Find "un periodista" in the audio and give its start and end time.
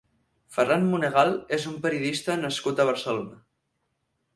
1.75-2.41